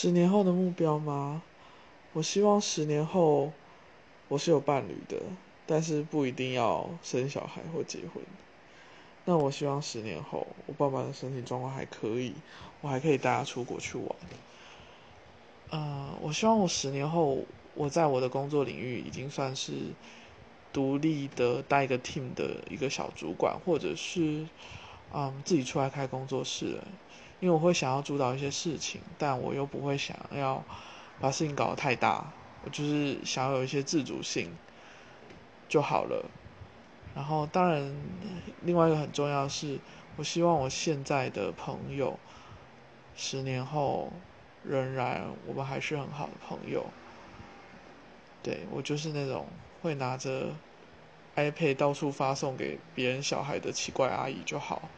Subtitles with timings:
[0.00, 1.42] 十年后的目标吗？
[2.12, 3.50] 我希望十年后
[4.28, 5.20] 我是有伴侣的，
[5.66, 8.22] 但是不一定要生小孩或结婚。
[9.24, 12.32] 那我希望十年后我爸爸的身体状况还可以，
[12.80, 14.08] 我还可以带他出国去玩。
[15.70, 17.44] 呃，我希望我十年后
[17.74, 19.72] 我在我的工作领域已经算是
[20.72, 24.46] 独立的带一个 team 的一个小主管，或者是
[25.12, 26.86] 嗯自己出来开工作室了。
[27.40, 30.64] 因为我会想要主导一些事情，但我又不会想要
[31.20, 32.24] 把事情搞得太大，
[32.64, 34.50] 我就是想要有一些自主性
[35.68, 36.24] 就好了。
[37.14, 37.94] 然后，当然，
[38.64, 39.78] 另外一个很重要的是，
[40.16, 42.16] 我希望我现在的朋友，
[43.16, 44.12] 十年后
[44.64, 46.84] 仍然我们还是很好的朋友。
[48.42, 49.46] 对我就是那种
[49.82, 50.54] 会拿着
[51.34, 54.88] iPad 到处发送给别人小孩的奇怪阿姨就好。